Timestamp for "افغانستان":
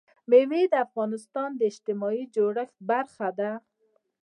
0.85-1.49